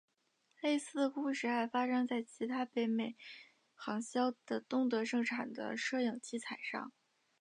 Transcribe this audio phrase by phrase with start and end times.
[0.61, 3.15] 类似的故事还发生在其他北美
[3.75, 6.91] 行销的东德生产的摄影器材上。